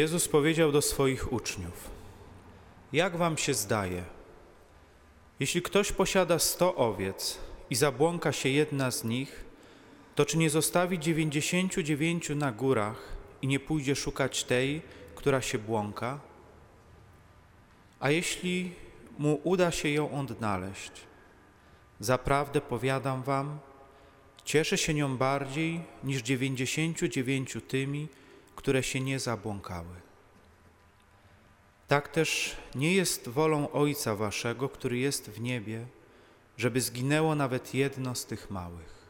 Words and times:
Jezus 0.00 0.28
powiedział 0.28 0.72
do 0.72 0.82
swoich 0.82 1.32
uczniów: 1.32 1.90
Jak 2.92 3.16
wam 3.16 3.36
się 3.38 3.54
zdaje? 3.54 4.04
Jeśli 5.40 5.62
ktoś 5.62 5.92
posiada 5.92 6.38
sto 6.38 6.74
owiec 6.74 7.38
i 7.70 7.74
zabłąka 7.74 8.32
się 8.32 8.48
jedna 8.48 8.90
z 8.90 9.04
nich, 9.04 9.44
to 10.14 10.24
czy 10.24 10.38
nie 10.38 10.50
zostawi 10.50 10.98
dziewięćdziesięciu 10.98 11.82
dziewięciu 11.82 12.34
na 12.34 12.52
górach 12.52 13.16
i 13.42 13.46
nie 13.46 13.60
pójdzie 13.60 13.96
szukać 13.96 14.44
tej, 14.44 14.82
która 15.14 15.40
się 15.40 15.58
błąka? 15.58 16.20
A 18.00 18.10
jeśli 18.10 18.72
mu 19.18 19.40
uda 19.44 19.70
się 19.70 19.88
ją 19.88 20.20
odnaleźć, 20.20 20.92
zaprawdę 22.00 22.60
powiadam 22.60 23.22
wam, 23.22 23.58
cieszy 24.44 24.78
się 24.78 24.94
nią 24.94 25.16
bardziej 25.16 25.80
niż 26.04 26.22
dziewięćdziesięciu 26.22 27.08
dziewięciu 27.08 27.60
tymi, 27.60 28.08
które 28.56 28.82
się 28.82 29.00
nie 29.00 29.18
zabłąkały. 29.18 30.00
Tak 31.88 32.08
też 32.08 32.56
nie 32.74 32.94
jest 32.94 33.28
wolą 33.28 33.72
Ojca 33.72 34.16
Waszego, 34.16 34.68
który 34.68 34.98
jest 34.98 35.30
w 35.30 35.40
niebie, 35.40 35.86
żeby 36.56 36.80
zginęło 36.80 37.34
nawet 37.34 37.74
jedno 37.74 38.14
z 38.14 38.26
tych 38.26 38.50
małych. 38.50 39.00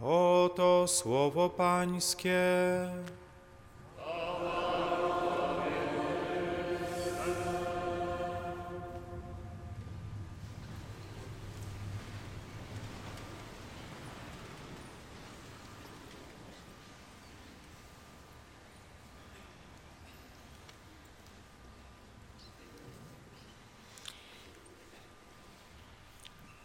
Oto 0.00 0.88
słowo 0.88 1.50
Pańskie. 1.50 2.40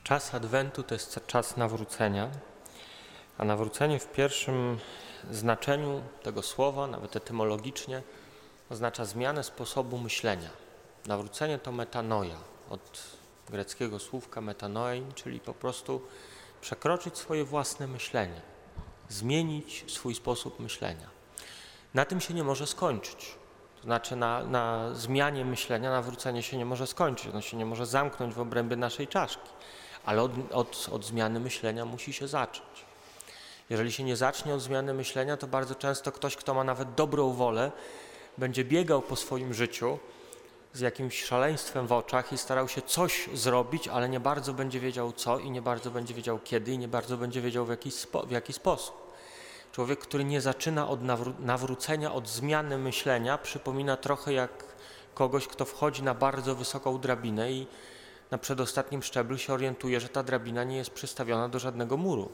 Czas 0.07 0.33
Adwentu 0.33 0.83
to 0.83 0.95
jest 0.95 1.19
czas 1.27 1.57
nawrócenia, 1.57 2.29
a 3.37 3.45
nawrócenie 3.45 3.99
w 3.99 4.11
pierwszym 4.11 4.79
znaczeniu 5.31 6.01
tego 6.23 6.41
słowa, 6.41 6.87
nawet 6.87 7.15
etymologicznie, 7.15 8.01
oznacza 8.69 9.05
zmianę 9.05 9.43
sposobu 9.43 9.97
myślenia. 9.97 10.49
Nawrócenie 11.07 11.57
to 11.57 11.71
metanoia, 11.71 12.35
od 12.69 13.01
greckiego 13.49 13.99
słówka 13.99 14.41
metanoin, 14.41 15.13
czyli 15.13 15.39
po 15.39 15.53
prostu 15.53 16.01
przekroczyć 16.61 17.17
swoje 17.17 17.43
własne 17.43 17.87
myślenie, 17.87 18.41
zmienić 19.09 19.85
swój 19.87 20.15
sposób 20.15 20.59
myślenia. 20.59 21.09
Na 21.93 22.05
tym 22.05 22.21
się 22.21 22.33
nie 22.33 22.43
może 22.43 22.67
skończyć. 22.67 23.35
To 23.75 23.83
znaczy 23.83 24.15
na, 24.15 24.43
na 24.43 24.93
zmianie 24.93 25.45
myślenia 25.45 25.91
nawrócenie 25.91 26.43
się 26.43 26.57
nie 26.57 26.65
może 26.65 26.87
skończyć, 26.87 27.27
ono 27.27 27.41
się 27.41 27.57
nie 27.57 27.65
może 27.65 27.85
zamknąć 27.85 28.33
w 28.33 28.39
obrębie 28.39 28.75
naszej 28.75 29.07
czaszki 29.07 29.49
ale 30.07 30.21
od, 30.21 30.31
od, 30.51 30.89
od 30.91 31.05
zmiany 31.05 31.39
myślenia 31.39 31.85
musi 31.85 32.13
się 32.13 32.27
zacząć. 32.27 32.85
Jeżeli 33.69 33.91
się 33.91 34.03
nie 34.03 34.15
zacznie 34.15 34.53
od 34.53 34.61
zmiany 34.61 34.93
myślenia, 34.93 35.37
to 35.37 35.47
bardzo 35.47 35.75
często 35.75 36.11
ktoś, 36.11 36.35
kto 36.35 36.53
ma 36.53 36.63
nawet 36.63 36.93
dobrą 36.93 37.33
wolę, 37.33 37.71
będzie 38.37 38.65
biegał 38.65 39.01
po 39.01 39.15
swoim 39.15 39.53
życiu 39.53 39.99
z 40.73 40.79
jakimś 40.79 41.23
szaleństwem 41.23 41.87
w 41.87 41.91
oczach 41.91 42.33
i 42.33 42.37
starał 42.37 42.67
się 42.67 42.81
coś 42.81 43.29
zrobić, 43.33 43.87
ale 43.87 44.09
nie 44.09 44.19
bardzo 44.19 44.53
będzie 44.53 44.79
wiedział 44.79 45.11
co 45.11 45.39
i 45.39 45.51
nie 45.51 45.61
bardzo 45.61 45.91
będzie 45.91 46.13
wiedział 46.13 46.39
kiedy 46.43 46.71
i 46.71 46.77
nie 46.77 46.87
bardzo 46.87 47.17
będzie 47.17 47.41
wiedział 47.41 47.65
w 47.65 47.69
jaki, 47.69 47.91
spo, 47.91 48.25
w 48.25 48.31
jaki 48.31 48.53
sposób. 48.53 48.95
Człowiek, 49.71 49.99
który 49.99 50.23
nie 50.23 50.41
zaczyna 50.41 50.87
od 50.89 51.03
nawró 51.03 51.33
nawrócenia, 51.39 52.13
od 52.13 52.29
zmiany 52.29 52.77
myślenia, 52.77 53.37
przypomina 53.37 53.97
trochę 53.97 54.33
jak 54.33 54.63
kogoś, 55.13 55.47
kto 55.47 55.65
wchodzi 55.65 56.03
na 56.03 56.13
bardzo 56.13 56.55
wysoką 56.55 56.99
drabinę 56.99 57.51
i 57.51 57.67
na 58.31 58.37
przedostatnim 58.37 59.03
szczeblu 59.03 59.37
się 59.37 59.53
orientuje, 59.53 59.99
że 59.99 60.09
ta 60.09 60.23
drabina 60.23 60.63
nie 60.63 60.77
jest 60.77 60.89
przystawiona 60.89 61.49
do 61.49 61.59
żadnego 61.59 61.97
muru 61.97 62.31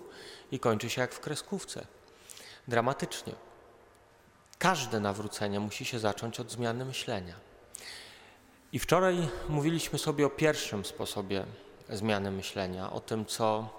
i 0.51 0.59
kończy 0.59 0.89
się 0.89 1.01
jak 1.01 1.13
w 1.13 1.19
kreskówce. 1.19 1.87
Dramatycznie. 2.67 3.33
Każde 4.57 4.99
nawrócenie 4.99 5.59
musi 5.59 5.85
się 5.85 5.99
zacząć 5.99 6.39
od 6.39 6.51
zmiany 6.51 6.85
myślenia. 6.85 7.35
I 8.71 8.79
wczoraj 8.79 9.27
mówiliśmy 9.49 9.99
sobie 9.99 10.25
o 10.25 10.29
pierwszym 10.29 10.85
sposobie 10.85 11.45
zmiany 11.89 12.31
myślenia, 12.31 12.91
o 12.91 12.99
tym, 12.99 13.25
co 13.25 13.69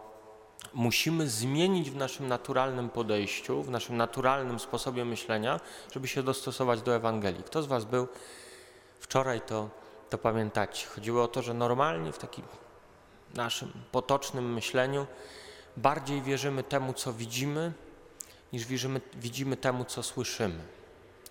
musimy 0.74 1.28
zmienić 1.28 1.90
w 1.90 1.96
naszym 1.96 2.28
naturalnym 2.28 2.90
podejściu, 2.90 3.62
w 3.62 3.70
naszym 3.70 3.96
naturalnym 3.96 4.60
sposobie 4.60 5.04
myślenia, 5.04 5.60
żeby 5.92 6.08
się 6.08 6.22
dostosować 6.22 6.82
do 6.82 6.96
Ewangelii. 6.96 7.42
Kto 7.42 7.62
z 7.62 7.66
Was 7.66 7.84
był 7.84 8.08
wczoraj, 9.00 9.40
to 9.40 9.70
to 10.10 10.18
pamiętacie. 10.18 10.86
Chodziło 10.86 11.22
o 11.22 11.28
to, 11.28 11.42
że 11.42 11.54
normalnie 11.54 12.12
w 12.12 12.18
takim 12.18 12.44
naszym 13.34 13.72
potocznym 13.92 14.52
myśleniu 14.52 15.06
bardziej 15.76 16.22
wierzymy 16.22 16.62
temu, 16.62 16.92
co 16.92 17.12
widzimy, 17.12 17.72
niż 18.52 18.66
wierzymy, 18.66 19.00
widzimy 19.14 19.56
temu, 19.56 19.84
co 19.84 20.02
słyszymy. 20.02 20.60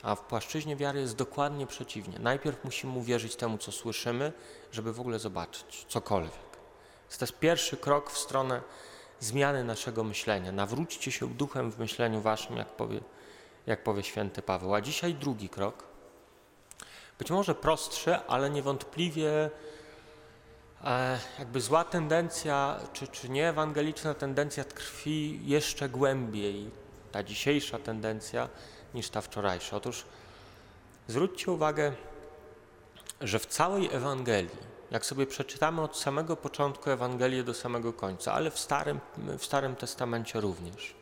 A 0.02 0.16
w 0.16 0.22
płaszczyźnie 0.22 0.76
wiary 0.76 1.00
jest 1.00 1.16
dokładnie 1.16 1.68
przeciwnie. 1.68 2.20
Najpierw 2.20 2.64
musimy 2.64 2.98
uwierzyć 2.98 3.36
temu, 3.36 3.58
co 3.58 3.72
słyszymy, 3.72 4.34
żeby 4.72 4.94
w 4.94 5.00
ogóle 5.00 5.20
zobaczyć 5.20 5.86
cokolwiek. 5.90 6.54
To 7.20 7.26
jest 7.26 7.40
pierwszy 7.40 7.78
krok 7.78 8.12
w 8.12 8.18
stronę 8.18 8.62
zmiany 9.20 9.64
naszego 9.64 10.04
myślenia. 10.04 10.52
Nawróćcie 10.52 11.12
się 11.12 11.28
duchem 11.28 11.72
w 11.72 11.80
myśleniu 11.80 12.22
waszym, 12.22 12.58
jak 12.58 12.68
powie, 12.68 13.00
jak 13.66 13.84
powie 13.84 14.04
święty 14.04 14.42
Paweł. 14.42 14.76
A 14.76 14.82
dzisiaj 14.82 15.14
drugi 15.14 15.50
krok– 15.50 15.84
być 17.20 17.32
może 17.32 17.56
prostsze, 17.56 18.26
ale 18.26 18.50
niewątpliwie 18.50 19.50
e, 20.84 21.20
jakby 21.40 21.62
zła 21.62 21.84
tendencja, 21.84 22.80
czy, 22.94 23.08
czy 23.08 23.30
nie 23.30 23.50
ewangeliczna 23.50 24.14
tendencja 24.14 24.64
tkwi 24.64 25.40
jeszcze 25.44 25.90
głębiej, 25.90 26.72
ta 27.12 27.24
dzisiejsza 27.24 27.80
tendencja, 27.80 28.50
niż 28.94 29.10
ta 29.10 29.22
wczorajsza. 29.22 29.78
Otóż 29.78 30.06
zwróćcie 31.08 31.52
uwagę, 31.52 31.94
że 33.22 33.40
w 33.40 33.46
całej 33.46 33.90
Ewangelii, 33.92 34.74
jak 34.92 35.06
sobie 35.06 35.26
przeczytamy 35.26 35.82
od 35.82 35.98
samego 35.98 36.36
początku 36.36 36.90
Ewangelię 36.90 37.44
do 37.44 37.54
samego 37.54 37.94
końca, 37.94 38.34
ale 38.34 38.52
w 38.52 38.60
Starym, 38.60 39.00
w 39.38 39.46
Starym 39.46 39.76
Testamencie 39.76 40.42
również, 40.42 40.94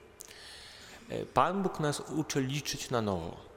e, 1.09 1.25
Pan 1.25 1.63
Bóg 1.63 1.79
nas 1.79 1.99
uczy 1.99 2.41
liczyć 2.41 2.89
na 2.89 3.01
nowo. 3.01 3.50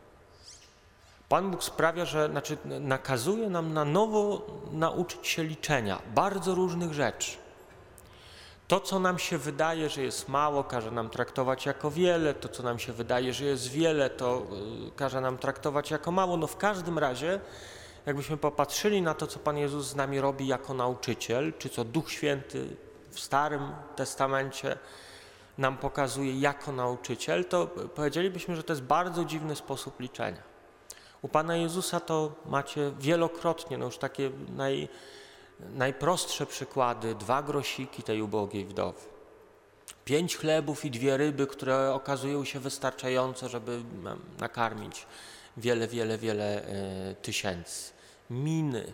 Pan 1.29 1.51
Bóg 1.51 1.65
sprawia, 1.65 2.05
że 2.05 2.29
znaczy 2.29 2.57
nakazuje 2.65 3.51
nam 3.51 3.73
na 3.73 3.85
nowo 3.85 4.47
nauczyć 4.73 5.27
się 5.27 5.45
liczenia 5.45 6.03
bardzo 6.15 6.55
różnych 6.55 6.93
rzeczy. 6.93 7.45
To, 8.69 8.81
co 8.81 8.99
nam 8.99 9.19
się 9.19 9.39
wydaje, 9.39 9.89
że 9.89 10.03
jest 10.03 10.29
mało, 10.29 10.65
każe 10.65 10.91
nam 10.91 11.11
traktować 11.11 11.67
jako 11.67 11.91
wiele, 11.91 12.35
to, 12.35 12.49
co 12.49 12.63
nam 12.63 12.79
się 12.79 12.93
wydaje, 12.93 13.33
że 13.33 13.45
jest 13.45 13.71
wiele, 13.71 14.11
to 14.11 14.43
y, 14.89 14.91
każe 14.97 15.21
nam 15.21 15.39
traktować 15.39 15.91
jako 15.91 16.13
mało. 16.13 16.37
No 16.37 16.47
w 16.47 16.57
każdym 16.57 16.99
razie, 16.99 17.41
jakbyśmy 18.07 18.37
popatrzyli 18.37 19.03
na 19.03 19.15
to, 19.15 19.27
co 19.27 19.39
Pan 19.39 19.59
Jezus 19.59 19.87
z 19.87 19.97
nami 19.97 20.21
robi 20.21 20.47
jako 20.47 20.75
nauczyciel, 20.75 21.53
czy 21.59 21.69
co 21.69 21.85
Duch 21.85 22.11
Święty 22.13 22.77
w 23.11 23.21
Starym 23.21 23.73
Testamencie 23.97 24.79
nam 25.59 25.77
pokazuje 25.77 26.41
jako 26.41 26.73
nauczyciel, 26.73 27.45
to 27.45 27.67
powiedzielibyśmy, 27.95 28.57
że 28.57 28.63
to 28.63 28.73
jest 28.73 28.83
bardzo 28.83 29.25
dziwny 29.25 29.57
sposób 29.57 30.01
liczenia. 30.01 30.54
U 31.25 31.29
Pana 31.29 31.57
Jezusa 31.57 32.01
to 32.01 32.33
macie 32.47 32.93
wielokrotnie, 33.01 33.79
no 33.79 33.85
już 33.85 33.99
takie 33.99 34.31
naj, 34.57 34.89
najprostsze 35.61 36.47
przykłady, 36.47 37.15
dwa 37.15 37.43
grosiki 37.43 38.03
tej 38.03 38.23
ubogiej 38.23 38.65
wdowy. 38.65 39.01
Pięć 40.05 40.37
chlebów 40.37 40.85
i 40.85 40.91
dwie 40.91 41.17
ryby, 41.17 41.47
które 41.47 41.95
okazują 41.95 42.45
się 42.45 42.61
wystarczające, 42.61 43.49
żeby 43.49 43.83
nakarmić 44.41 45.07
wiele, 45.57 45.89
wiele, 45.89 46.19
wiele 46.19 46.67
e, 46.67 47.15
tysięcy. 47.15 47.93
Miny. 48.31 48.93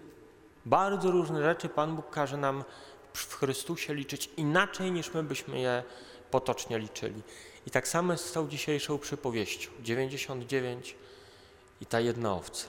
Bardzo 0.66 1.10
różne 1.10 1.42
rzeczy 1.42 1.68
Pan 1.68 1.96
Bóg 1.96 2.10
każe 2.10 2.36
nam 2.36 2.64
w 3.12 3.34
Chrystusie 3.34 3.94
liczyć 3.94 4.30
inaczej 4.36 4.92
niż 4.92 5.14
my 5.14 5.22
byśmy 5.22 5.60
je 5.60 5.82
potocznie 6.30 6.78
liczyli. 6.78 7.22
I 7.66 7.70
tak 7.70 7.88
samo 7.88 8.12
jest 8.12 8.24
z 8.24 8.32
tą 8.32 8.48
dzisiejszą 8.48 8.98
przypowieścią. 8.98 9.70
99 9.80 10.96
i 11.80 11.86
ta 11.86 12.00
jedna 12.00 12.34
owca. 12.34 12.68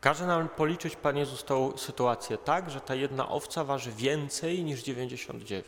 Każe 0.00 0.26
nam 0.26 0.48
policzyć 0.48 0.96
Pan 0.96 1.16
Jezus 1.16 1.44
tą 1.44 1.78
sytuację 1.78 2.38
tak, 2.38 2.70
że 2.70 2.80
ta 2.80 2.94
jedna 2.94 3.28
owca 3.28 3.64
waży 3.64 3.92
więcej 3.92 4.64
niż 4.64 4.82
99. 4.82 5.66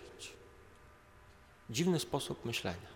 Dziwny 1.71 2.01
sposób 2.01 2.45
myślenia. 2.45 2.91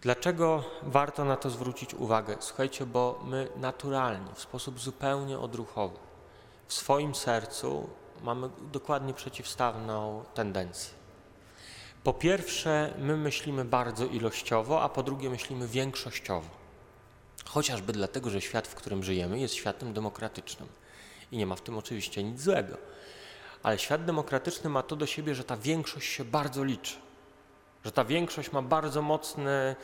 Dlaczego 0.00 0.64
warto 0.82 1.24
na 1.24 1.36
to 1.36 1.50
zwrócić 1.50 1.94
uwagę? 1.94 2.36
Słuchajcie, 2.40 2.86
bo 2.86 3.20
my 3.24 3.48
naturalnie, 3.56 4.34
w 4.34 4.40
sposób 4.40 4.80
zupełnie 4.80 5.38
odruchowy, 5.38 5.98
w 6.66 6.74
swoim 6.74 7.14
sercu 7.14 7.88
mamy 8.22 8.50
dokładnie 8.72 9.14
przeciwstawną 9.14 10.24
tendencję. 10.34 10.94
Po 12.04 12.12
pierwsze, 12.12 12.94
my 12.98 13.16
myślimy 13.16 13.64
bardzo 13.64 14.06
ilościowo, 14.06 14.82
a 14.82 14.88
po 14.88 15.02
drugie, 15.02 15.30
myślimy 15.30 15.68
większościowo. 15.68 16.61
Chociażby 17.52 17.92
dlatego, 17.92 18.30
że 18.30 18.40
świat, 18.40 18.68
w 18.68 18.74
którym 18.74 19.04
żyjemy, 19.04 19.38
jest 19.38 19.54
światem 19.54 19.92
demokratycznym. 19.92 20.68
I 21.32 21.36
nie 21.36 21.46
ma 21.46 21.56
w 21.56 21.60
tym 21.60 21.78
oczywiście 21.78 22.22
nic 22.22 22.40
złego. 22.40 22.76
Ale 23.62 23.78
świat 23.78 24.04
demokratyczny 24.04 24.70
ma 24.70 24.82
to 24.82 24.96
do 24.96 25.06
siebie, 25.06 25.34
że 25.34 25.44
ta 25.44 25.56
większość 25.56 26.12
się 26.12 26.24
bardzo 26.24 26.64
liczy. 26.64 26.96
Że 27.84 27.92
ta 27.92 28.04
większość 28.04 28.52
ma 28.52 28.62
bardzo 28.62 29.02
mocne, 29.02 29.76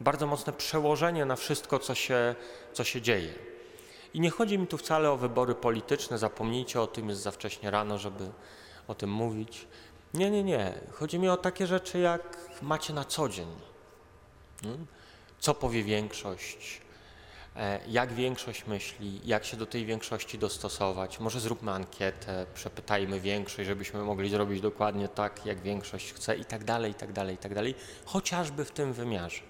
bardzo 0.00 0.26
mocne 0.26 0.52
przełożenie 0.52 1.24
na 1.24 1.36
wszystko, 1.36 1.78
co 1.78 1.94
się, 1.94 2.34
co 2.72 2.84
się 2.84 3.02
dzieje. 3.02 3.34
I 4.14 4.20
nie 4.20 4.30
chodzi 4.30 4.58
mi 4.58 4.66
tu 4.66 4.78
wcale 4.78 5.10
o 5.10 5.16
wybory 5.16 5.54
polityczne, 5.54 6.18
zapomnijcie 6.18 6.80
o 6.80 6.86
tym, 6.86 7.08
jest 7.08 7.20
za 7.20 7.30
wcześnie 7.30 7.70
rano, 7.70 7.98
żeby 7.98 8.30
o 8.88 8.94
tym 8.94 9.10
mówić. 9.10 9.66
Nie, 10.14 10.30
nie, 10.30 10.44
nie. 10.44 10.74
Chodzi 10.92 11.18
mi 11.18 11.28
o 11.28 11.36
takie 11.36 11.66
rzeczy, 11.66 11.98
jak 11.98 12.38
macie 12.62 12.92
na 12.92 13.04
co 13.04 13.28
dzień. 13.28 13.48
Hmm? 14.62 14.86
Co 15.38 15.54
powie 15.54 15.82
większość, 15.82 16.80
jak 17.88 18.12
większość 18.12 18.66
myśli, 18.66 19.20
jak 19.24 19.44
się 19.44 19.56
do 19.56 19.66
tej 19.66 19.86
większości 19.86 20.38
dostosować. 20.38 21.20
Może 21.20 21.40
zróbmy 21.40 21.72
ankietę, 21.72 22.46
przepytajmy 22.54 23.20
większość, 23.20 23.66
żebyśmy 23.66 24.02
mogli 24.02 24.30
zrobić 24.30 24.60
dokładnie 24.60 25.08
tak, 25.08 25.46
jak 25.46 25.60
większość 25.60 26.12
chce 26.12 26.36
i 26.36 26.44
tak 26.44 26.64
dalej, 26.64 26.90
i 26.90 26.94
tak 26.94 27.12
dalej, 27.12 27.34
i 27.34 27.38
tak 27.38 27.54
dalej. 27.54 27.74
Chociażby 28.04 28.64
w 28.64 28.70
tym 28.70 28.92
wymiarze. 28.92 29.40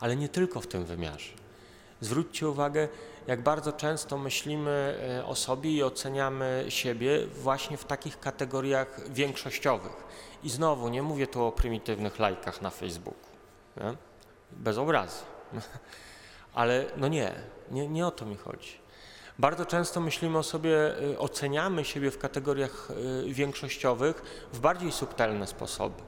Ale 0.00 0.16
nie 0.16 0.28
tylko 0.28 0.60
w 0.60 0.66
tym 0.66 0.84
wymiarze. 0.84 1.32
Zwróćcie 2.00 2.48
uwagę, 2.48 2.88
jak 3.26 3.42
bardzo 3.42 3.72
często 3.72 4.18
myślimy 4.18 4.98
e, 5.18 5.26
o 5.26 5.34
sobie 5.34 5.70
i 5.70 5.82
oceniamy 5.82 6.64
siebie 6.68 7.26
właśnie 7.26 7.76
w 7.76 7.84
takich 7.84 8.20
kategoriach 8.20 9.12
większościowych. 9.12 10.04
I 10.42 10.50
znowu 10.50 10.88
nie 10.88 11.02
mówię 11.02 11.26
tu 11.26 11.44
o 11.44 11.52
prymitywnych 11.52 12.18
lajkach 12.18 12.62
na 12.62 12.70
Facebooku, 12.70 13.30
nie? 13.76 13.94
bez 14.52 14.78
obrazu. 14.78 15.24
Ale 16.54 16.84
no 16.96 17.08
nie, 17.08 17.34
nie, 17.70 17.88
nie 17.88 18.06
o 18.06 18.10
to 18.10 18.26
mi 18.26 18.36
chodzi. 18.36 18.78
Bardzo 19.38 19.66
często 19.66 20.00
myślimy 20.00 20.38
o 20.38 20.42
sobie, 20.42 20.98
e, 21.12 21.18
oceniamy 21.18 21.84
siebie 21.84 22.10
w 22.10 22.18
kategoriach 22.18 22.88
e, 22.90 23.32
większościowych 23.32 24.46
w 24.52 24.60
bardziej 24.60 24.92
subtelne 24.92 25.46
sposoby. 25.46 26.02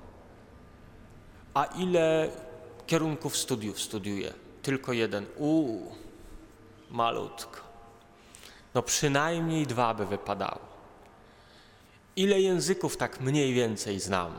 A 1.54 1.64
ile 1.64 2.30
kierunków 2.86 3.36
studiów 3.36 3.80
studiuję? 3.80 4.34
Tylko 4.62 4.92
jeden. 4.92 5.26
Uuu, 5.36 5.94
malutko. 6.90 7.60
No 8.74 8.82
przynajmniej 8.82 9.66
dwa 9.66 9.94
by 9.94 10.06
wypadało. 10.06 10.60
Ile 12.16 12.40
języków 12.40 12.96
tak 12.96 13.20
mniej 13.20 13.54
więcej 13.54 14.00
znam? 14.00 14.32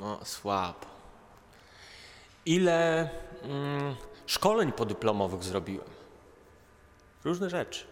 No 0.00 0.18
słabo. 0.24 0.86
Ile 2.46 3.10
mm, 3.42 3.96
szkoleń 4.26 4.72
podyplomowych 4.72 5.44
zrobiłem? 5.44 5.88
Różne 7.24 7.50
rzeczy. 7.50 7.84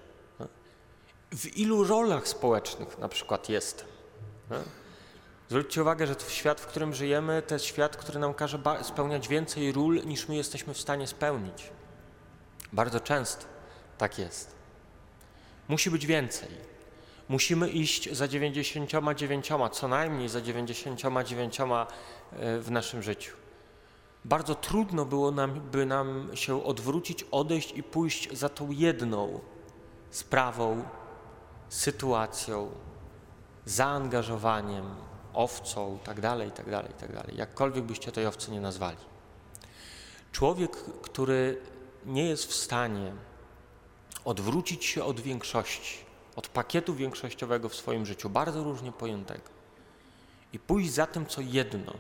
W 1.33 1.57
ilu 1.57 1.85
rolach 1.85 2.29
społecznych 2.29 2.99
na 2.99 3.09
przykład 3.09 3.49
jestem? 3.49 3.87
No. 4.51 4.57
Zwróćcie 5.49 5.83
uwagę, 5.83 6.07
że 6.07 6.15
świat, 6.29 6.61
w 6.61 6.67
którym 6.67 6.95
żyjemy, 6.95 7.43
to 7.43 7.55
jest 7.55 7.65
świat, 7.65 7.97
który 7.97 8.19
nam 8.19 8.35
każe 8.35 8.59
spełniać 8.83 9.29
więcej 9.29 9.73
ról, 9.73 10.01
niż 10.05 10.29
my 10.29 10.37
jesteśmy 10.37 10.75
w 10.75 10.81
stanie 10.81 11.07
spełnić. 11.07 11.71
Bardzo 12.73 13.01
często 13.01 13.45
tak 13.99 14.19
jest. 14.19 14.55
Musi 15.69 15.91
być 15.91 16.07
więcej. 16.07 16.49
Musimy 17.29 17.71
iść 17.71 18.13
za 18.13 18.29
99, 18.29 19.53
co 19.73 19.89
najmniej 19.89 20.29
za 20.29 20.41
99 20.41 21.61
e, 21.61 21.87
w 22.59 22.71
naszym 22.71 23.03
życiu. 23.03 23.37
Bardzo 24.25 24.55
trudno 24.55 25.05
było 25.05 25.31
nam, 25.31 25.61
by 25.61 25.87
nam 25.87 26.31
się 26.35 26.65
odwrócić, 26.65 27.27
odejść 27.31 27.73
i 27.73 27.83
pójść 27.83 28.39
za 28.39 28.49
tą 28.49 28.71
jedną 28.71 29.41
sprawą, 30.11 30.85
sytuacją, 31.69 32.71
zaangażowaniem, 33.65 34.85
owcą, 35.35 35.99
tak 36.05 36.21
dalej, 36.21 36.51
tak 36.51 36.71
dalej, 36.71 36.93
tak 37.01 37.13
dalej. 37.13 37.37
Jakkolwiek 37.37 37.85
byście 37.85 38.13
tej 38.13 38.27
owcy 38.27 38.51
nie 38.51 38.61
nazwali. 38.61 38.97
Człowiek, 40.33 40.77
który 41.03 41.61
nie 42.07 42.29
jest 42.29 42.47
w 42.47 42.55
stanie 42.55 43.13
odwrócić 44.25 44.85
się 44.85 45.05
od 45.05 45.21
większości, 45.21 46.05
od 46.37 46.49
pakietu 46.49 46.95
większościowego 46.95 47.69
w 47.69 47.75
swoim 47.75 48.07
życiu, 48.07 48.31
bardzo 48.31 48.65
różnie 48.65 48.93
pojętego, 48.93 49.51
i 50.53 50.59
pójść 50.59 50.93
za 50.93 51.07
tym, 51.07 51.27
co 51.27 51.41
jedno, 51.41 51.95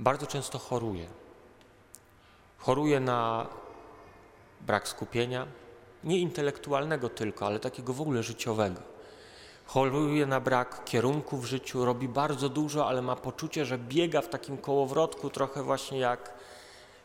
bardzo 0.00 0.26
często 0.26 0.58
choruje. 0.58 1.06
Choruje 2.58 3.00
na 3.00 3.46
brak 4.60 4.88
skupienia, 4.88 5.46
nie 6.04 6.18
intelektualnego 6.18 7.08
tylko, 7.08 7.46
ale 7.46 7.60
takiego 7.60 7.92
w 7.92 8.00
ogóle 8.00 8.22
życiowego. 8.22 8.80
Choruje 9.66 10.26
na 10.26 10.40
brak 10.40 10.84
kierunku 10.84 11.38
w 11.38 11.44
życiu, 11.44 11.84
robi 11.84 12.08
bardzo 12.08 12.48
dużo, 12.48 12.88
ale 12.88 13.02
ma 13.02 13.16
poczucie, 13.16 13.64
że 13.64 13.78
biega 13.78 14.20
w 14.20 14.28
takim 14.28 14.58
kołowrotku, 14.58 15.30
trochę 15.30 15.62
właśnie 15.62 15.98
jak 15.98 16.34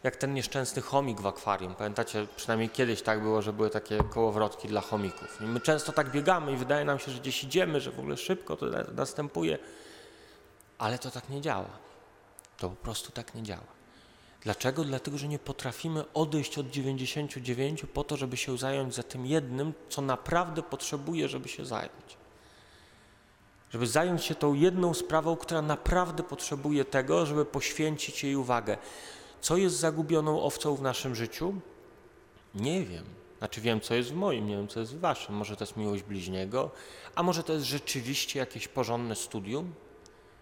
jak 0.03 0.15
ten 0.15 0.33
nieszczęsny 0.33 0.81
chomik 0.81 1.21
w 1.21 1.27
akwarium. 1.27 1.75
Pamiętacie, 1.75 2.27
przynajmniej 2.35 2.69
kiedyś 2.69 3.01
tak 3.01 3.21
było, 3.21 3.41
że 3.41 3.53
były 3.53 3.69
takie 3.69 4.03
kołowrotki 4.03 4.67
dla 4.67 4.81
chomików. 4.81 5.41
I 5.41 5.43
my 5.43 5.59
często 5.59 5.91
tak 5.91 6.11
biegamy 6.11 6.51
i 6.51 6.55
wydaje 6.55 6.85
nam 6.85 6.99
się, 6.99 7.11
że 7.11 7.19
gdzieś 7.19 7.43
idziemy, 7.43 7.81
że 7.81 7.91
w 7.91 7.99
ogóle 7.99 8.17
szybko 8.17 8.55
to 8.55 8.65
następuje. 8.95 9.57
Ale 10.77 10.99
to 10.99 11.11
tak 11.11 11.29
nie 11.29 11.41
działa. 11.41 11.88
To 12.59 12.69
po 12.69 12.75
prostu 12.75 13.11
tak 13.11 13.35
nie 13.35 13.43
działa. 13.43 13.79
Dlaczego? 14.41 14.83
Dlatego, 14.83 15.17
że 15.17 15.27
nie 15.27 15.39
potrafimy 15.39 16.03
odejść 16.13 16.57
od 16.57 16.69
99 16.69 17.85
po 17.93 18.03
to, 18.03 18.17
żeby 18.17 18.37
się 18.37 18.57
zająć 18.57 18.95
za 18.95 19.03
tym 19.03 19.25
jednym, 19.25 19.73
co 19.89 20.01
naprawdę 20.01 20.63
potrzebuje, 20.63 21.27
żeby 21.27 21.49
się 21.49 21.65
zająć. 21.65 22.17
Żeby 23.71 23.87
zająć 23.87 24.23
się 24.23 24.35
tą 24.35 24.53
jedną 24.53 24.93
sprawą, 24.93 25.35
która 25.35 25.61
naprawdę 25.61 26.23
potrzebuje 26.23 26.85
tego, 26.85 27.25
żeby 27.25 27.45
poświęcić 27.45 28.23
jej 28.23 28.35
uwagę. 28.35 28.77
Co 29.41 29.57
jest 29.57 29.75
zagubioną 29.75 30.41
owcą 30.41 30.75
w 30.75 30.81
naszym 30.81 31.15
życiu? 31.15 31.53
Nie 32.55 32.83
wiem. 32.83 33.05
Znaczy 33.37 33.61
wiem, 33.61 33.81
co 33.81 33.95
jest 33.95 34.11
w 34.11 34.15
moim, 34.15 34.47
nie 34.47 34.57
wiem, 34.57 34.67
co 34.67 34.79
jest 34.79 34.95
w 34.95 34.99
waszym. 34.99 35.35
Może 35.35 35.55
to 35.55 35.63
jest 35.63 35.77
miłość 35.77 36.03
bliźniego, 36.03 36.71
a 37.15 37.23
może 37.23 37.43
to 37.43 37.53
jest 37.53 37.65
rzeczywiście 37.65 38.39
jakieś 38.39 38.67
porządne 38.67 39.15
studium 39.15 39.73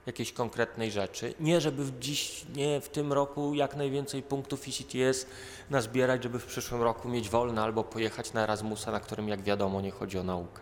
jakiejś 0.08 0.34
konkretnej 0.34 0.92
rzeczy. 0.92 1.34
Nie, 1.40 1.62
żeby 1.62 1.86
w 1.86 2.00
dziś, 2.00 2.46
nie 2.56 2.82
w 2.82 2.90
tym 2.90 3.14
roku 3.14 3.54
jak 3.54 3.76
najwięcej 3.76 4.24
punktów 4.24 4.66
ECTS 4.68 5.26
nazbierać, 5.70 6.24
żeby 6.24 6.40
w 6.40 6.46
przyszłym 6.46 6.82
roku 6.82 7.10
mieć 7.10 7.30
wolne 7.30 7.62
albo 7.62 7.84
pojechać 7.84 8.34
na 8.34 8.44
Erasmusa, 8.44 8.92
na 8.92 9.00
którym 9.00 9.28
jak 9.28 9.42
wiadomo 9.42 9.82
nie 9.82 9.92
chodzi 9.92 10.20
o 10.20 10.24
naukę. 10.24 10.62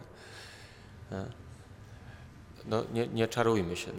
No, 2.65 2.84
nie, 2.93 3.08
nie 3.08 3.27
czarujmy 3.27 3.75
się. 3.75 3.91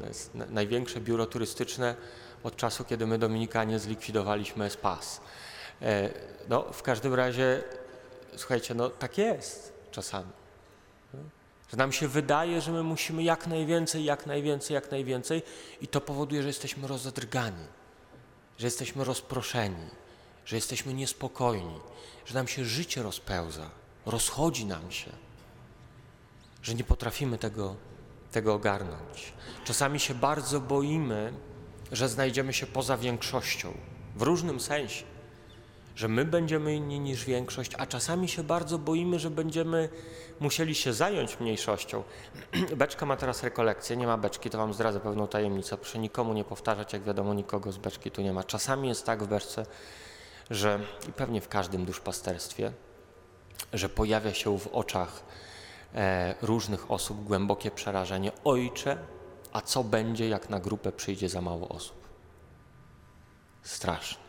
Największe 0.50 1.00
biuro 1.00 1.26
turystyczne 1.26 1.94
od 2.42 2.56
czasu, 2.56 2.84
kiedy 2.84 3.06
my 3.06 3.18
Dominikanie 3.18 3.78
zlikwidowaliśmy 3.78 4.64
ESPAS. 4.64 5.20
E, 5.82 6.10
no, 6.48 6.72
w 6.72 6.82
każdym 6.82 7.14
razie, 7.14 7.62
słuchajcie, 8.36 8.74
no 8.74 8.90
tak 8.90 9.18
jest 9.18 9.72
czasami. 9.90 10.45
Że 11.70 11.76
nam 11.76 11.92
się 11.92 12.08
wydaje, 12.08 12.60
że 12.60 12.72
my 12.72 12.82
musimy 12.82 13.22
jak 13.22 13.46
najwięcej, 13.46 14.04
jak 14.04 14.26
najwięcej, 14.26 14.74
jak 14.74 14.90
najwięcej 14.90 15.42
i 15.80 15.88
to 15.88 16.00
powoduje, 16.00 16.42
że 16.42 16.48
jesteśmy 16.48 16.88
rozedrgani, 16.88 17.66
że 18.58 18.66
jesteśmy 18.66 19.04
rozproszeni, 19.04 19.90
że 20.44 20.56
jesteśmy 20.56 20.94
niespokojni, 20.94 21.80
że 22.26 22.34
nam 22.34 22.48
się 22.48 22.64
życie 22.64 23.02
rozpełza, 23.02 23.70
rozchodzi 24.06 24.64
nam 24.64 24.90
się, 24.90 25.10
że 26.62 26.74
nie 26.74 26.84
potrafimy 26.84 27.38
tego, 27.38 27.76
tego 28.32 28.54
ogarnąć. 28.54 29.32
Czasami 29.64 30.00
się 30.00 30.14
bardzo 30.14 30.60
boimy 30.60 31.32
że 31.92 32.08
znajdziemy 32.08 32.52
się 32.52 32.66
poza 32.66 32.96
większością, 32.96 33.74
w 34.16 34.22
różnym 34.22 34.60
sensie, 34.60 35.04
że 35.96 36.08
my 36.08 36.24
będziemy 36.24 36.74
inni 36.74 37.00
niż 37.00 37.24
większość, 37.24 37.72
a 37.78 37.86
czasami 37.86 38.28
się 38.28 38.42
bardzo 38.42 38.78
boimy, 38.78 39.18
że 39.18 39.30
będziemy 39.30 39.88
musieli 40.40 40.74
się 40.74 40.92
zająć 40.92 41.40
mniejszością. 41.40 42.02
Beczka 42.76 43.06
ma 43.06 43.16
teraz 43.16 43.42
rekolekcję, 43.42 43.96
nie 43.96 44.06
ma 44.06 44.18
beczki, 44.18 44.50
to 44.50 44.58
wam 44.58 44.74
zdradzę 44.74 45.00
pewną 45.00 45.28
tajemnicę, 45.28 45.76
proszę 45.76 45.98
nikomu 45.98 46.32
nie 46.32 46.44
powtarzać, 46.44 46.92
jak 46.92 47.02
wiadomo, 47.02 47.34
nikogo 47.34 47.72
z 47.72 47.78
beczki 47.78 48.10
tu 48.10 48.22
nie 48.22 48.32
ma. 48.32 48.44
Czasami 48.44 48.88
jest 48.88 49.06
tak 49.06 49.22
w 49.22 49.26
beczce, 49.26 49.66
że 50.50 50.80
i 51.08 51.12
pewnie 51.12 51.40
w 51.40 51.48
każdym 51.48 51.84
duszpasterstwie, 51.84 52.72
że 53.72 53.88
pojawia 53.88 54.34
się 54.34 54.58
w 54.58 54.66
oczach 54.66 55.22
e, 55.94 56.34
różnych 56.42 56.90
osób 56.90 57.24
głębokie 57.24 57.70
przerażenie. 57.70 58.32
Ojcze, 58.44 58.98
a 59.52 59.60
co 59.60 59.84
będzie, 59.84 60.28
jak 60.28 60.50
na 60.50 60.60
grupę 60.60 60.92
przyjdzie 60.92 61.28
za 61.28 61.40
mało 61.40 61.68
osób? 61.68 62.08
Straszne. 63.62 64.25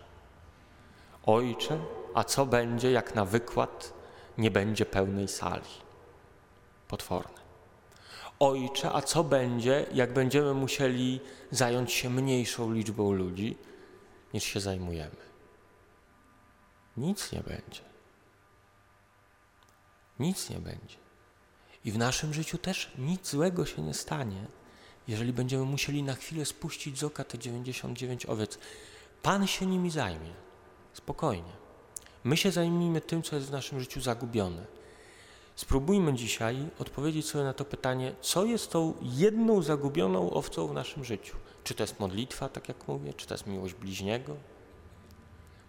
Ojcze, 1.27 1.79
a 2.13 2.23
co 2.23 2.45
będzie, 2.45 2.91
jak 2.91 3.15
na 3.15 3.25
wykład 3.25 3.93
nie 4.37 4.51
będzie 4.51 4.85
pełnej 4.85 5.27
sali? 5.27 5.69
Potworne. 6.87 7.41
Ojcze, 8.39 8.91
a 8.93 9.01
co 9.01 9.23
będzie, 9.23 9.85
jak 9.93 10.13
będziemy 10.13 10.53
musieli 10.53 11.19
zająć 11.51 11.91
się 11.91 12.09
mniejszą 12.09 12.73
liczbą 12.73 13.11
ludzi, 13.11 13.57
niż 14.33 14.43
się 14.43 14.59
zajmujemy? 14.59 15.15
Nic 16.97 17.31
nie 17.31 17.39
będzie. 17.39 17.81
Nic 20.19 20.49
nie 20.49 20.59
będzie. 20.59 20.97
I 21.85 21.91
w 21.91 21.97
naszym 21.97 22.33
życiu 22.33 22.57
też 22.57 22.91
nic 22.97 23.29
złego 23.29 23.65
się 23.65 23.81
nie 23.81 23.93
stanie, 23.93 24.47
jeżeli 25.07 25.33
będziemy 25.33 25.65
musieli 25.65 26.03
na 26.03 26.15
chwilę 26.15 26.45
spuścić 26.45 26.99
z 26.99 27.03
oka 27.03 27.23
te 27.23 27.37
99 27.37 28.25
owiec. 28.25 28.59
Pan 29.21 29.47
się 29.47 29.65
nimi 29.65 29.91
zajmie. 29.91 30.46
Spokojnie. 30.97 31.53
My 32.23 32.37
się 32.37 32.51
zajmijmy 32.51 33.01
tym, 33.01 33.23
co 33.23 33.35
jest 33.35 33.47
w 33.47 33.51
naszym 33.51 33.79
życiu 33.79 34.01
zagubione. 34.01 34.65
Spróbujmy 35.55 36.13
dzisiaj 36.13 36.57
odpowiedzieć 36.79 37.25
sobie 37.25 37.43
na 37.43 37.53
to 37.53 37.65
pytanie, 37.65 38.15
co 38.21 38.45
jest 38.45 38.71
tą 38.71 38.93
jedną 39.01 39.61
zagubioną 39.61 40.31
owcą 40.31 40.67
w 40.67 40.73
naszym 40.73 41.03
życiu. 41.03 41.35
Czy 41.63 41.73
to 41.73 41.83
jest 41.83 41.99
modlitwa, 41.99 42.49
tak 42.49 42.67
jak 42.67 42.87
mówię, 42.87 43.13
czy 43.13 43.27
to 43.27 43.33
jest 43.33 43.47
miłość 43.47 43.73
bliźniego? 43.73 44.35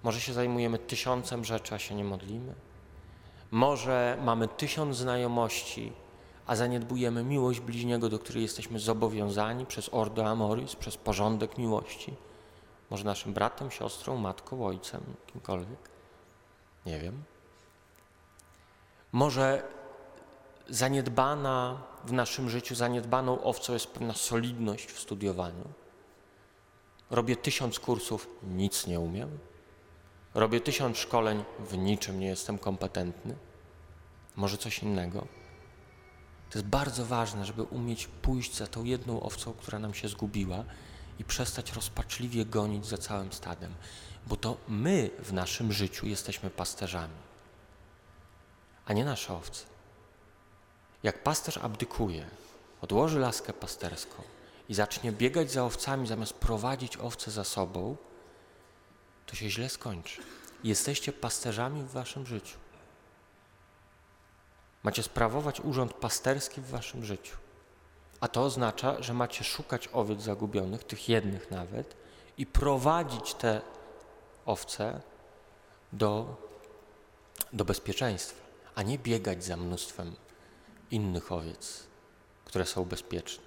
Może 0.02 0.20
się 0.20 0.32
zajmujemy 0.32 0.78
tysiącem 0.78 1.44
rzeczy, 1.44 1.74
a 1.74 1.78
się 1.78 1.94
nie 1.94 2.04
modlimy? 2.04 2.54
Może 3.50 4.18
mamy 4.24 4.48
tysiąc 4.48 4.96
znajomości, 4.96 5.92
a 6.46 6.56
zaniedbujemy 6.56 7.24
miłość 7.24 7.60
bliźniego, 7.60 8.08
do 8.08 8.18
której 8.18 8.42
jesteśmy 8.42 8.78
zobowiązani 8.78 9.66
przez 9.66 9.88
Ordo 9.92 10.26
Amoris, 10.26 10.76
przez 10.76 10.96
porządek 10.96 11.58
miłości? 11.58 12.27
Może 12.90 13.04
naszym 13.04 13.32
bratem, 13.32 13.70
siostrą, 13.70 14.16
matką, 14.16 14.66
ojcem, 14.66 15.02
kimkolwiek? 15.26 15.90
Nie 16.86 17.00
wiem. 17.00 17.22
Może 19.12 19.62
zaniedbana 20.68 21.82
w 22.04 22.12
naszym 22.12 22.50
życiu, 22.50 22.74
zaniedbaną 22.74 23.42
owcą 23.42 23.72
jest 23.72 23.86
pewna 23.86 24.14
solidność 24.14 24.92
w 24.92 25.00
studiowaniu. 25.00 25.64
Robię 27.10 27.36
tysiąc 27.36 27.80
kursów, 27.80 28.28
nic 28.42 28.86
nie 28.86 29.00
umiem. 29.00 29.38
Robię 30.34 30.60
tysiąc 30.60 30.98
szkoleń, 30.98 31.44
w 31.58 31.78
niczym 31.78 32.20
nie 32.20 32.26
jestem 32.26 32.58
kompetentny. 32.58 33.36
Może 34.36 34.58
coś 34.58 34.78
innego. 34.78 35.26
To 36.50 36.58
jest 36.58 36.68
bardzo 36.68 37.04
ważne, 37.04 37.44
żeby 37.44 37.62
umieć 37.62 38.06
pójść 38.06 38.56
za 38.56 38.66
tą 38.66 38.84
jedną 38.84 39.22
owcą, 39.22 39.52
która 39.52 39.78
nam 39.78 39.94
się 39.94 40.08
zgubiła 40.08 40.64
i 41.18 41.24
przestać 41.24 41.72
rozpaczliwie 41.72 42.44
gonić 42.44 42.86
za 42.86 42.98
całym 42.98 43.32
stadem, 43.32 43.74
bo 44.26 44.36
to 44.36 44.56
my 44.68 45.10
w 45.18 45.32
naszym 45.32 45.72
życiu 45.72 46.06
jesteśmy 46.06 46.50
pasterzami, 46.50 47.14
a 48.86 48.92
nie 48.92 49.04
nasze 49.04 49.34
owce. 49.34 49.64
Jak 51.02 51.22
pasterz 51.22 51.58
abdykuje, 51.58 52.26
odłoży 52.80 53.18
laskę 53.18 53.52
pasterską 53.52 54.22
i 54.68 54.74
zacznie 54.74 55.12
biegać 55.12 55.50
za 55.50 55.64
owcami 55.64 56.06
zamiast 56.06 56.32
prowadzić 56.32 56.96
owce 56.96 57.30
za 57.30 57.44
sobą, 57.44 57.96
to 59.26 59.36
się 59.36 59.50
źle 59.50 59.68
skończy. 59.68 60.22
Jesteście 60.64 61.12
pasterzami 61.12 61.82
w 61.82 61.90
waszym 61.90 62.26
życiu. 62.26 62.58
Macie 64.82 65.02
sprawować 65.02 65.60
urząd 65.60 65.92
pasterski 65.92 66.60
w 66.60 66.70
waszym 66.70 67.04
życiu. 67.04 67.36
A 68.20 68.28
to 68.28 68.42
oznacza, 68.42 69.02
że 69.02 69.14
macie 69.14 69.44
szukać 69.44 69.88
owiec 69.92 70.22
zagubionych, 70.22 70.84
tych 70.84 71.08
jednych 71.08 71.50
nawet, 71.50 71.96
i 72.38 72.46
prowadzić 72.46 73.34
te 73.34 73.60
owce 74.46 75.00
do, 75.92 76.36
do 77.52 77.64
bezpieczeństwa, 77.64 78.40
a 78.74 78.82
nie 78.82 78.98
biegać 78.98 79.44
za 79.44 79.56
mnóstwem 79.56 80.16
innych 80.90 81.32
owiec, 81.32 81.86
które 82.44 82.66
są 82.66 82.84
bezpieczne. 82.84 83.44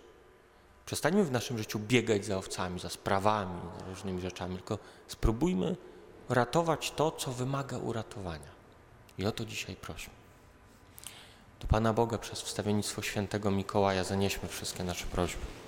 Przestańmy 0.86 1.24
w 1.24 1.32
naszym 1.32 1.58
życiu 1.58 1.80
biegać 1.80 2.26
za 2.26 2.38
owcami, 2.38 2.80
za 2.80 2.90
sprawami, 2.90 3.62
za 3.80 3.86
różnymi 3.86 4.22
rzeczami, 4.22 4.56
tylko 4.56 4.80
spróbujmy 5.08 5.76
ratować 6.30 6.92
to, 6.92 7.12
co 7.12 7.32
wymaga 7.32 7.78
uratowania. 7.78 8.52
I 9.18 9.26
o 9.26 9.32
to 9.32 9.46
dzisiaj 9.46 9.76
prośmy. 9.76 10.21
Do 11.62 11.68
Pana 11.68 11.94
Boga 11.94 12.18
przez 12.18 12.42
wstawiennictwo 12.42 13.02
świętego 13.02 13.52
Mikołaja 13.52 14.04
zanieśmy 14.04 14.50
wszystkie 14.50 14.84
nasze 14.84 15.06
prośby. 15.06 15.61